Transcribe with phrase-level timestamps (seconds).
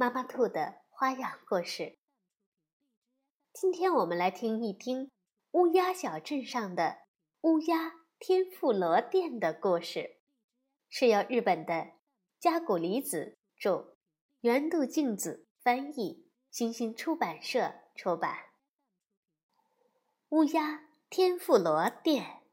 [0.00, 1.98] 妈妈兔的花样故事。
[3.52, 5.10] 今天我们来听一听
[5.50, 7.00] 乌鸦小镇上的
[7.40, 10.20] 乌鸦天妇罗店的故事，
[10.88, 11.94] 是由日本的
[12.38, 13.96] 加古里子著，
[14.42, 18.38] 原度静子翻译，新星出版社出版。
[20.28, 22.44] 乌鸦天妇罗店，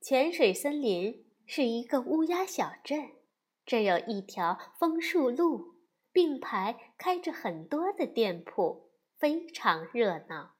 [0.00, 3.21] 泉水森林是一个乌鸦小镇。
[3.64, 5.76] 这有一条枫树路，
[6.12, 10.56] 并排开着很多的店铺，非常热闹。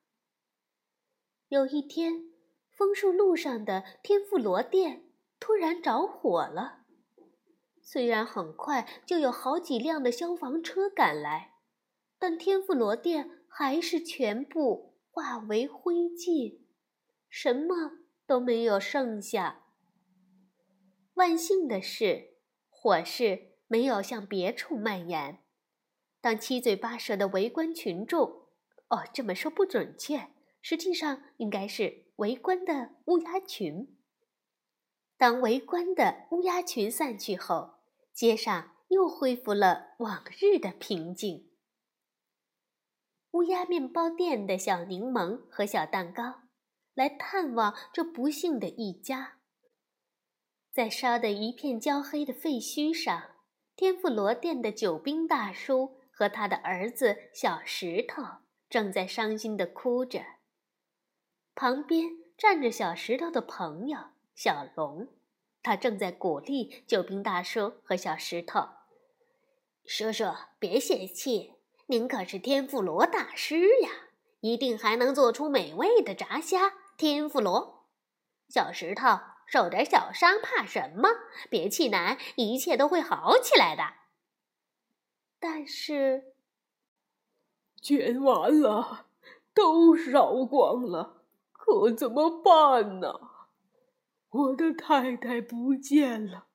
[1.49, 2.31] 有一天，
[2.71, 5.05] 枫树路上的天妇罗店
[5.39, 6.85] 突然着火了。
[7.83, 11.57] 虽然很快就有好几辆的消防车赶来，
[12.19, 16.61] 但天妇罗店还是全部化为灰烬，
[17.29, 19.65] 什么都没有剩下。
[21.15, 22.32] 万幸的是。
[22.83, 25.39] 火势没有向别处蔓延。
[26.21, 28.49] 当七嘴八舌的围观群众，
[28.89, 33.97] 哦，这么说不准确，实际上应该是围观的乌鸦群。
[35.17, 37.75] 当围观的乌鸦群散去后，
[38.13, 41.53] 街上又恢复了往日的平静。
[43.31, 46.41] 乌鸦面包店的小柠檬和小蛋糕
[46.95, 49.39] 来探望这不幸的一家。
[50.73, 53.25] 在烧得一片焦黑的废墟上，
[53.77, 58.23] 天妇罗店的酒兵大叔和他的儿子小石头
[58.71, 60.25] 正在伤心地哭着。
[61.55, 63.99] 旁边站着小石头的朋友
[64.35, 65.09] 小龙，
[65.63, 68.67] 他正在鼓励酒兵大叔和小石头
[69.85, 70.25] ：“叔叔，
[70.59, 71.53] 别泄气，
[71.89, 73.91] 您可是天妇罗大师呀，
[74.41, 77.89] 一定还能做出美味的炸虾天妇罗。”
[78.49, 79.32] 小石头。
[79.53, 81.11] 受点小伤怕什么？
[81.51, 83.83] 别气馁，一切都会好起来的。
[85.39, 86.33] 但是，
[87.79, 89.09] 煎完了，
[89.53, 93.21] 都烧光了，可怎么办呢？
[94.31, 96.47] 我的太太不见了，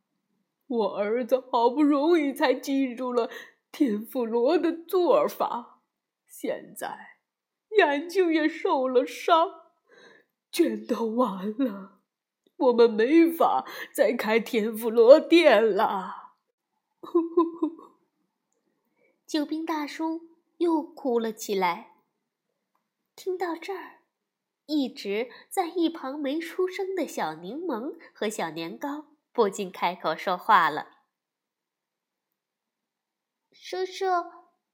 [0.66, 3.30] 我儿子好不容易才记住了
[3.72, 5.82] 天妇罗的做法，
[6.26, 7.20] 现在
[7.78, 9.52] 眼睛也受了伤，
[10.52, 11.97] 全都完了。
[12.58, 16.34] 我们没法再开天妇罗店了。
[19.28, 20.22] 救兵大叔
[20.58, 21.96] 又哭了起来。
[23.16, 24.00] 听到这儿，
[24.66, 30.88] 一直在一旁没出声的小柠檬和小年糕不禁开口说话了
[33.52, 34.06] ：“叔叔，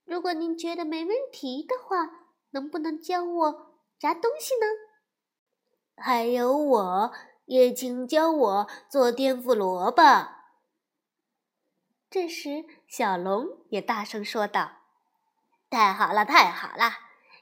[0.04, 4.66] 如果您觉得没问题的话，能不能教我炸东西呢？
[5.96, 7.12] 还有我。”
[7.46, 10.30] 也请教我做天妇罗吧。
[12.08, 14.78] 这时，小龙也大声说道
[15.68, 16.92] ：“太好了，太好了！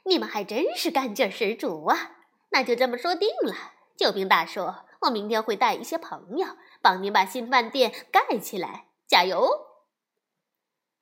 [0.05, 2.17] 你们还真是干劲十足啊！
[2.49, 3.53] 那就这么说定了。
[3.95, 4.61] 救兵大叔，
[5.01, 8.87] 我明天会带一些朋友帮您把新饭店盖起来。
[9.07, 9.47] 加油！”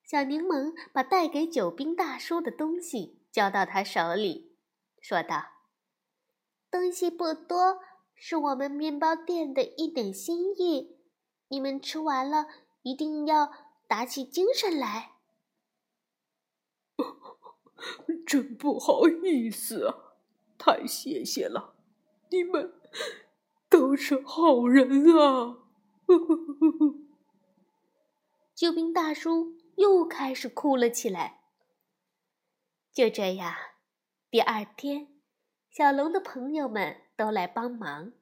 [0.05, 4.57] 小柠檬把带给救兵大叔的东西交到他手里，
[4.99, 5.45] 说道
[6.69, 7.79] ：“东西不多。”
[8.23, 10.95] 是我们面包店的一点心意，
[11.47, 12.45] 你们吃完了
[12.83, 13.51] 一定要
[13.87, 15.13] 打起精神来。
[18.27, 20.13] 真不好意思啊，
[20.59, 21.73] 太谢谢了，
[22.29, 22.79] 你们
[23.67, 25.57] 都是好人啊！
[28.53, 31.41] 救兵大叔又开始哭了起来。
[32.93, 33.51] 就这样，
[34.29, 35.07] 第二天，
[35.71, 37.01] 小龙的朋友们。
[37.21, 38.13] 都来帮忙，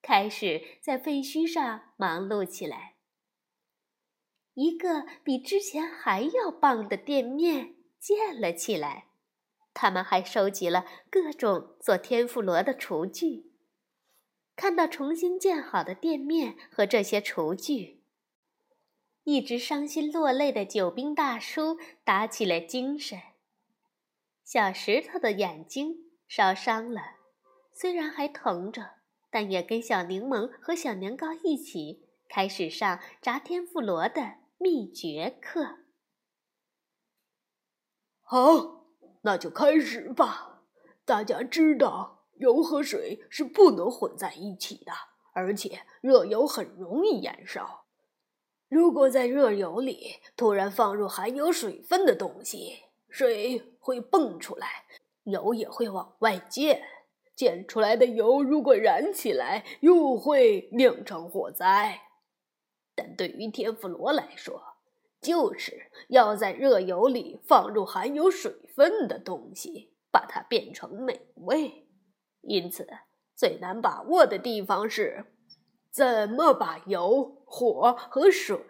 [0.00, 2.94] 开始在废墟上忙碌起来。
[4.52, 9.08] 一个比之前还要棒的店面建了起来，
[9.72, 13.50] 他们还收集了各种做天妇罗的厨具。
[14.54, 18.04] 看到重新建好的店面和这些厨具，
[19.24, 23.20] 一直伤心落泪的救兵大叔打起了精神。
[24.44, 27.00] 小石头的眼睛烧伤了。
[27.72, 28.92] 虽然还疼着，
[29.30, 35.78] 但也跟小柠檬和小年糕一起开始上炸天妇罗的秘诀课。
[38.22, 38.86] 好，
[39.22, 40.62] 那就开始吧。
[41.04, 44.92] 大家知道，油和水是不能混在一起的，
[45.34, 47.84] 而且热油很容易燃烧。
[48.68, 54.86] 如果在热油里突然放入含有水分的东西，水会蹦出来，
[55.24, 56.82] 油也会往外溅。
[57.36, 62.00] 溅出来的油如果燃起来，又会酿成火灾。
[62.94, 64.62] 但对于天妇罗来说，
[65.20, 71.88] 就是要在热油里放入含有水分的东西，把它变成美味。
[72.42, 72.86] 因此，
[73.34, 75.24] 最难把握的地方是，
[75.90, 78.60] 怎么把油、火和水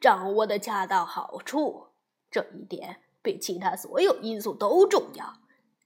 [0.00, 1.88] 掌握的恰到好处。
[2.30, 5.34] 这一点比其他所有因素都重要，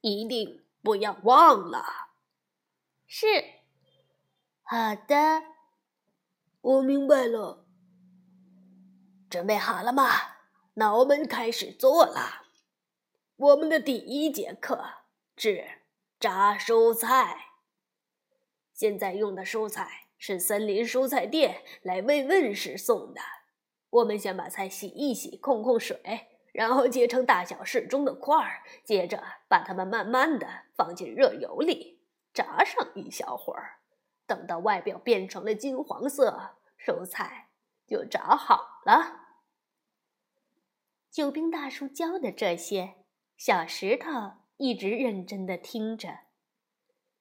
[0.03, 1.83] 一定不要忘了。
[3.07, 3.27] 是，
[4.63, 5.43] 好的，
[6.61, 7.67] 我明白了。
[9.31, 10.11] 准备好了吗？
[10.75, 12.47] 那我们开始做了。
[13.37, 14.83] 我们的第一节课
[15.37, 15.83] 是
[16.19, 17.53] 炸蔬菜。
[18.73, 23.21] 现在用的蔬菜是森林蔬菜店来慰问时送的。
[23.91, 30.47] 我们先把菜洗一洗，控控水，然后切成大小适中的块儿，接着把它们慢慢的
[30.77, 32.03] 放进热油里
[32.33, 33.81] 炸上一小会儿。
[34.27, 37.49] 等到外表变成了金黄色，蔬菜
[37.87, 39.21] 就炸好了。
[41.11, 42.95] 救兵大叔教的这些，
[43.37, 44.11] 小石头
[44.57, 46.21] 一直认真的听着。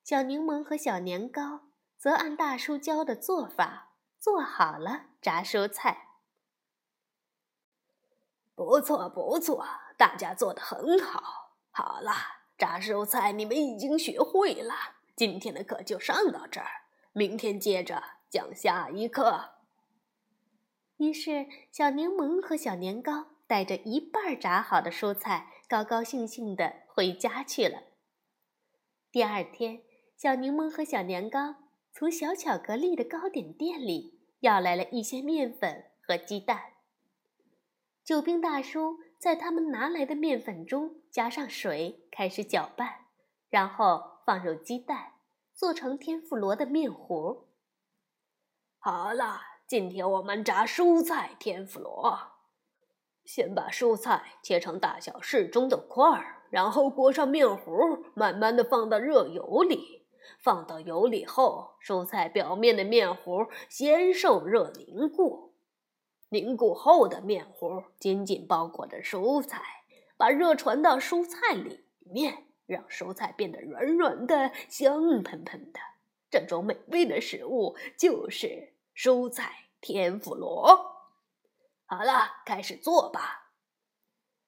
[0.03, 6.10] 小柠檬和小年糕则按大叔教的做法做好了炸蔬菜。
[8.55, 9.65] 不错，不错，
[9.97, 11.53] 大家做的很好。
[11.71, 12.11] 好了，
[12.57, 14.73] 炸蔬菜你们已经学会了。
[15.15, 16.67] 今天的课就上到这儿，
[17.13, 19.51] 明天接着讲下一课。
[20.97, 23.27] 于是，小柠檬和小年糕。
[23.47, 27.83] 带着一半炸好的蔬菜，高高兴兴地回家去了。
[29.11, 29.81] 第二天，
[30.15, 31.57] 小柠檬和小年糕
[31.91, 36.70] 从小巧克力的糕点店里要来了一些面粉和鸡蛋。
[38.03, 43.05] 救兵大叔在他们拿来的面粉中加上水，开始搅拌，
[43.49, 45.13] 然后放入鸡蛋，
[45.53, 47.47] 做成天妇罗的面糊。
[48.79, 52.17] 好了，今天我们炸蔬菜天妇罗。
[53.23, 57.71] 先把蔬菜切成大小适中的块儿，然后裹上面糊，
[58.15, 60.07] 慢慢的放到热油里。
[60.39, 65.50] 放到油里后，蔬菜表面的面糊先受热凝固，
[66.31, 69.61] 凝固后的面糊紧紧包裹着蔬菜，
[70.15, 75.79] 把热传到蔬菜里面，让蔬菜变得软软的、香喷喷的。
[76.29, 81.11] 这种美味的食物就是蔬菜天妇罗。
[81.85, 83.51] 好了，开始做吧。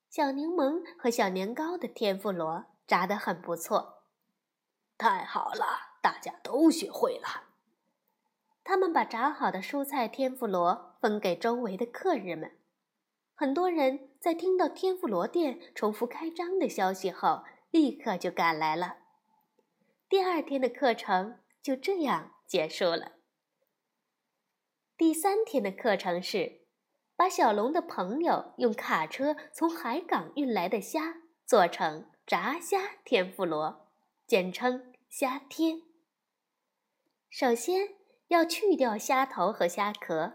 [0.09, 4.05] 小柠檬和小年糕的天妇罗炸得很不错，
[4.97, 5.65] 太好了，
[6.01, 7.52] 大家都学会了。
[8.63, 12.57] 他们把炸好的蔬菜天妇罗分给周围的客人们。
[13.33, 18.97] 很多人在听到天妇罗店重复开张的消息后，立刻就赶来了。
[20.07, 23.13] 第二天的课程就这样结束了。
[24.97, 26.63] 第三天的课程是。
[27.15, 33.87] 把小龙的朋友用卡车从海港运来的虾做成炸虾天妇罗，
[34.25, 35.83] 简称虾天。
[37.29, 37.89] 首先
[38.33, 40.33] 要去掉虾头和虾壳，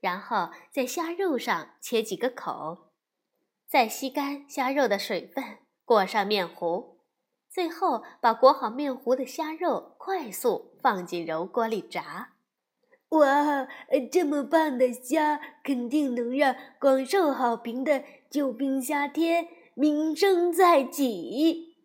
[0.00, 2.92] 然后在虾肉上切几个口，
[3.68, 7.00] 再吸干虾肉的水分，裹上面糊，
[7.50, 12.34] 最后把裹好面糊的虾肉快速放进油锅里炸。
[13.08, 13.66] 哇，
[14.12, 21.76] 这么棒的虾，肯定能让广受好评的救兵虾天名声在即。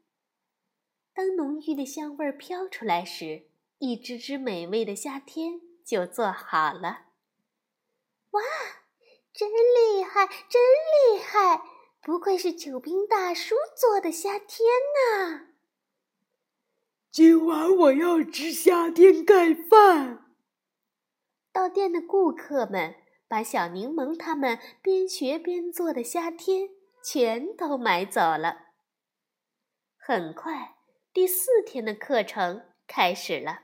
[1.15, 3.47] 当浓郁的香味飘出来时，
[3.81, 7.07] 一只只美味的虾天就做好了。
[8.29, 8.41] 哇，
[9.33, 10.61] 真厉害，真
[11.15, 11.63] 厉害！
[11.99, 15.47] 不愧是救兵大叔做的虾天呐！
[17.09, 20.31] 今晚我要吃虾天盖饭。
[21.51, 22.95] 到店的顾客们
[23.27, 26.69] 把小柠檬他们边学边做的虾天
[27.03, 28.67] 全都买走了。
[29.97, 30.75] 很快，
[31.11, 33.63] 第四天的课程开始了。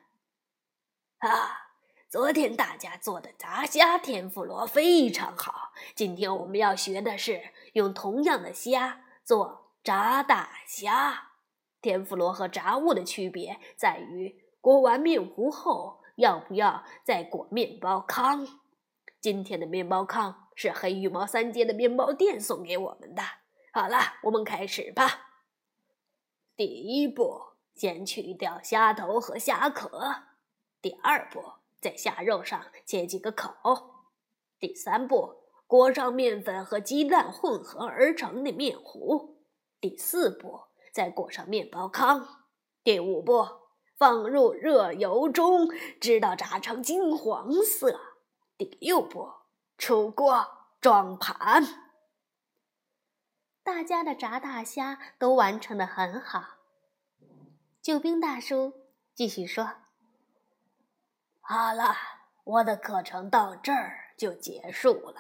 [1.20, 1.72] 啊，
[2.10, 5.72] 昨天大家做的炸虾天妇罗非常好。
[5.96, 7.42] 今天我们要学的是
[7.74, 11.30] 用同样的虾做炸大虾。
[11.82, 16.04] 天妇罗和炸物的区别在于裹完面糊后。
[16.18, 18.48] 要不要再裹面包糠？
[19.22, 23.22] 今天的面包糠是黑羽毛三街的面包店送给我们的。
[23.72, 25.28] 好了，我们开始吧。
[26.56, 30.24] 第一步，先去掉虾头和虾壳。
[30.82, 31.44] 第二步，
[31.82, 33.54] 在虾肉上切几个口。
[34.60, 39.44] 第三步，裹上面粉和鸡蛋混合而成的面糊。
[39.80, 40.62] 第四步，
[40.94, 42.46] 再裹上面包糠。
[42.84, 43.46] 第五步，
[43.98, 45.68] 放入热油中，
[46.00, 48.00] 直到炸成金黄色。
[48.58, 49.32] 第六步，
[49.78, 50.48] 出锅
[50.80, 51.64] 装盘。
[53.64, 56.56] 大家的炸大虾都完成的很好。
[57.82, 58.74] 救兵大叔
[59.14, 59.74] 继续说
[61.50, 61.96] ：“好了，
[62.44, 65.16] 我的课程到这儿就结束了，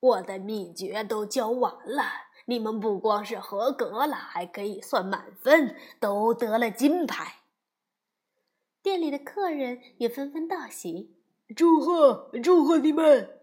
[0.00, 2.02] 我的秘诀都教完了。
[2.44, 7.36] 你们不光是合格了，还可以算满分，都得了金牌。”
[8.84, 11.16] 店里的客人也纷纷道喜
[11.56, 13.40] ：“祝贺，祝贺你们！”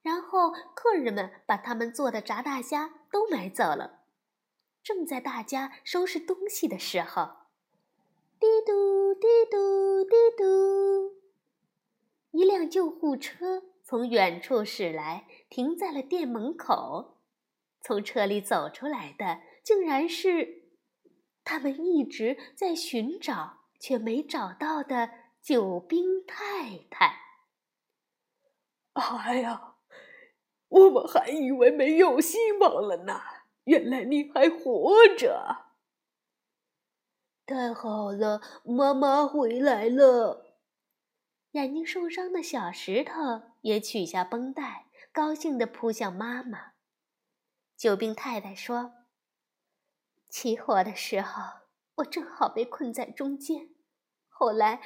[0.00, 4.02] 然后，客人们把他们做的炸大虾都买走了。
[4.84, 7.30] 正在大家收拾东西的时候，
[8.38, 11.21] 滴嘟滴嘟滴嘟，
[12.32, 17.20] 一辆救护车从远处驶来，停在了店门口。
[17.80, 20.70] 从车里走出来的，竟然是
[21.44, 25.10] 他们一直在寻找却没找到的
[25.40, 27.20] 救兵太太。
[28.92, 29.76] 哎呀！
[30.68, 33.20] 我们还以为没有希望了呢，
[33.64, 35.66] 原来你还活着！
[37.44, 40.51] 太好了，妈妈回来了。
[41.52, 46.72] 眼睛受伤的小石头也取下绷带，高兴地扑向妈妈。
[47.76, 48.92] 救兵太太说
[50.28, 51.42] ：“起火的时候，
[51.96, 53.70] 我正好被困在中间，
[54.28, 54.82] 后来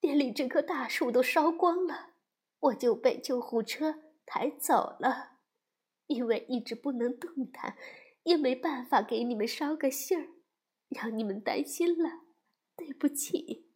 [0.00, 2.14] 店里这棵大树都烧光了，
[2.58, 5.40] 我就被救护车。”抬走了，
[6.06, 7.76] 因为一直不能动弹，
[8.22, 10.28] 也没办法给你们捎个信儿，
[10.88, 12.20] 让你们担心了，
[12.76, 13.71] 对不起。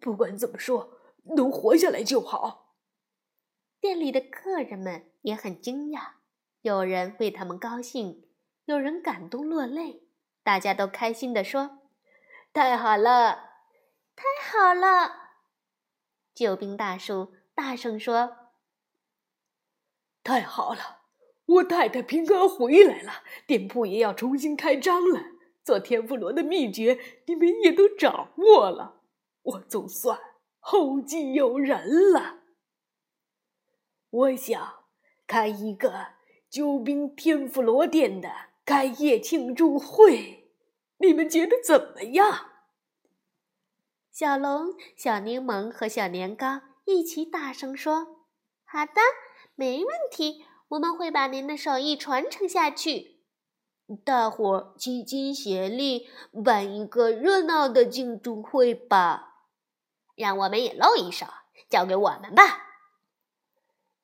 [0.00, 0.98] 不管怎么说，
[1.36, 2.74] 能活下来就好。
[3.80, 6.14] 店里的客人们也很惊讶，
[6.62, 8.28] 有人为他们高兴，
[8.64, 10.08] 有人感动落泪，
[10.42, 11.80] 大家都开心地说
[12.52, 13.50] ：“太好了，
[14.16, 15.30] 太好了！”
[16.34, 17.34] 救兵大叔。
[17.54, 18.36] 大声说
[20.22, 21.02] ：“太好了，
[21.46, 25.20] 我太太平安回来了，店铺也要重新开张了。
[25.64, 28.97] 做天妇罗的秘诀，你们也都掌握了，
[29.42, 30.18] 我总算
[30.58, 32.40] 后继有人了。
[34.10, 34.84] 我想
[35.26, 36.08] 开一个
[36.48, 38.30] 救兵天妇罗店的
[38.64, 40.50] 开业庆祝会，
[40.98, 42.50] 你们觉得怎么样？”
[44.10, 46.62] 小龙、小柠檬和小年糕。
[46.84, 48.24] 一起大声说
[48.64, 48.92] ：“好的，
[49.54, 53.18] 没问题，我们会把您的手艺传承下去。
[54.06, 56.08] 大伙儿齐心协力，
[56.42, 59.27] 办一个热闹的庆祝会吧！
[60.18, 61.26] 让我们也露一手，
[61.70, 62.66] 交给我们吧。”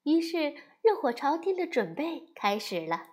[0.04, 3.11] 于是，热火朝天的准备开始了：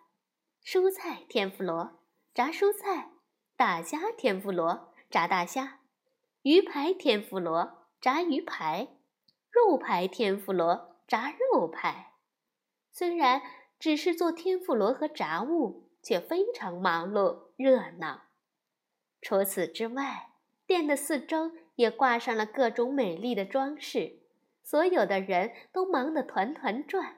[0.63, 1.99] 蔬菜天妇罗，
[2.33, 3.11] 炸蔬菜；
[3.57, 5.79] 大虾天妇罗，炸大虾；
[6.43, 8.87] 鱼排天妇罗，炸鱼排。
[9.49, 12.13] 肉排天妇罗，炸肉排。
[12.93, 13.41] 虽然
[13.79, 18.21] 只是做天妇罗和炸物，却非常忙碌热闹。
[19.21, 20.29] 除此之外，
[20.65, 21.51] 店的四周
[21.81, 24.19] 也挂上了各种美丽的装饰，
[24.63, 27.17] 所有的人都忙得团团转。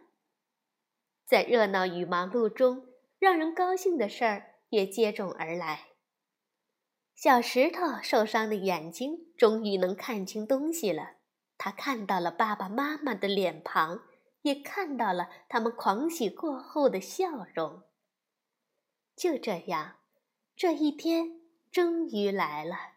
[1.25, 2.87] 在热闹与忙碌中，
[3.19, 5.87] 让人高兴的事儿也接踵而来。
[7.13, 11.17] 小石头受伤的眼睛终于能看清东西了。
[11.57, 14.01] 他看到了爸爸妈妈的脸庞，
[14.43, 17.83] 也看到了他们狂喜过后的笑容。
[19.15, 19.97] 就这样，
[20.55, 22.92] 这一天终于来了。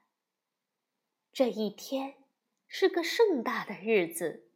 [1.37, 2.15] 这一天
[2.67, 4.49] 是个盛大的日子，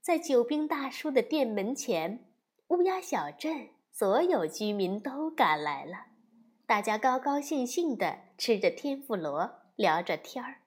[0.00, 2.32] 在救兵大叔的店门前，
[2.70, 6.06] 乌鸦小镇所有居民都赶来了。
[6.66, 10.62] 大家高高兴兴地吃着天妇罗，聊着天儿。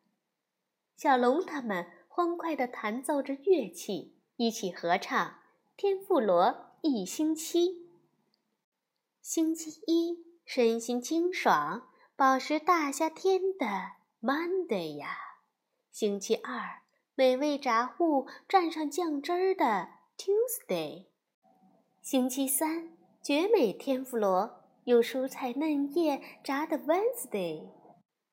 [0.95, 1.85] 小龙他们。
[2.07, 5.27] 欢快地弹奏着乐器，一起合唱
[5.75, 7.67] 《天妇罗一星期》。
[9.21, 13.65] 星期一，身心清爽，饱食大夏天的
[14.21, 15.17] Monday 呀。
[15.91, 16.83] 星期二，
[17.15, 21.07] 美味炸物蘸上酱汁儿的 Tuesday。
[22.01, 27.71] 星期三，绝美天妇罗用蔬菜嫩叶炸的 Wednesday。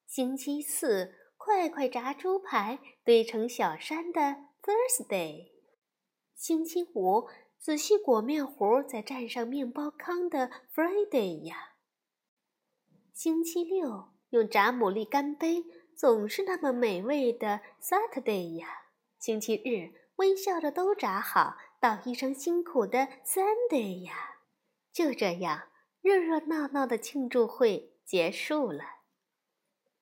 [0.07, 1.15] 星期四。
[1.41, 4.21] 快快炸猪排堆成小山的
[4.61, 5.53] Thursday，
[6.35, 7.27] 星期五
[7.59, 11.77] 仔细裹面糊，再蘸上面包糠的 Friday 呀。
[13.15, 15.65] 星期六用炸牡蛎干杯，
[15.97, 18.69] 总是那么美味的 Saturday 呀。
[19.19, 24.41] 星期日微笑着都炸好，道一声辛苦的 Sunday 呀。
[24.93, 25.69] 就这样，
[26.03, 28.85] 热热闹闹的庆祝会结束了。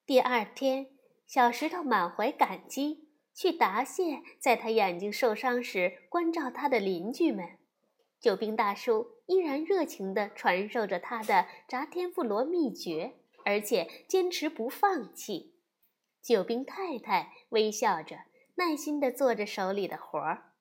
[0.05, 0.87] 第二天，
[1.25, 7.57] 小石头满怀感激去答谢在他眼睛受伤时关照他的邻居们。
[8.19, 13.15] 救兵大叔依然热情地传授着他的炸天妇罗秘诀，
[13.47, 15.55] 而且坚持不放弃。
[16.21, 18.25] 救兵太太微笑着，
[18.55, 20.51] 耐心地做着手里的活儿。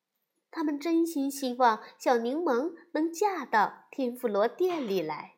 [0.52, 5.34] 他们真心希望小柠檬能嫁到天妇罗店里来。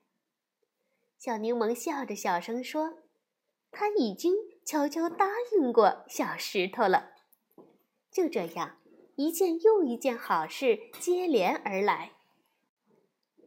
[1.16, 2.98] 小柠檬笑着小声说
[3.72, 5.26] ：“他已经悄悄答
[5.56, 7.14] 应过小石头了。”
[8.12, 8.76] 就这样，
[9.16, 12.12] 一件又一件好事接连而来。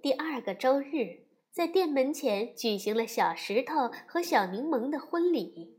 [0.01, 5.77] 第二个周日，在店门前举行了小石头和小柠檬的婚礼，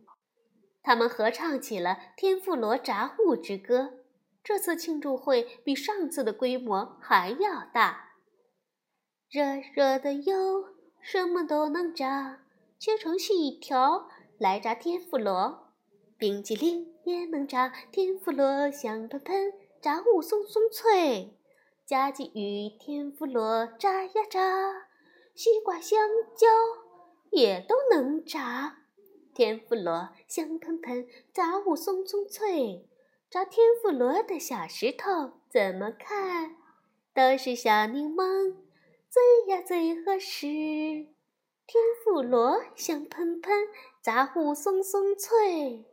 [0.83, 3.81] 他们合唱起了《天妇罗炸物之歌》。
[4.45, 8.11] 这次庆祝会比上次的规模还要大。
[9.31, 10.65] 热热的油，
[11.01, 12.41] 什么都能炸，
[12.79, 15.73] 切成细条来炸天妇罗。
[16.19, 21.39] 冰激凌也能炸天妇罗，香喷喷，炸物松松脆。
[21.87, 24.89] 加鸡与天妇罗炸呀炸，
[25.35, 25.99] 西瓜香
[26.37, 26.47] 蕉
[27.31, 28.79] 也都能炸。
[29.35, 32.89] 天妇罗香喷喷，炸物松松脆。
[33.31, 36.57] 炸天妇罗的小石头怎么看，
[37.15, 38.57] 都是小柠檬
[39.09, 40.47] 最呀最合适。
[41.67, 43.69] 天妇罗香喷喷，
[44.03, 45.87] 炸物松松脆。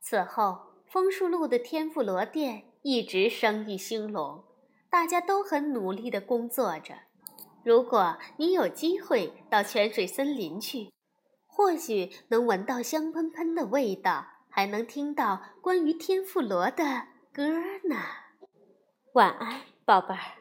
[0.00, 4.42] 此后，枫树路的天妇罗店一直生意兴隆，
[4.90, 6.94] 大家都很努力地工作着。
[7.64, 10.92] 如果你有机会到泉水森林去，
[11.46, 14.26] 或许能闻到香喷喷的味道。
[14.52, 16.82] 还能听到关于天妇罗的
[17.32, 17.48] 歌
[17.84, 17.96] 呢。
[19.12, 20.39] 晚安，宝贝儿。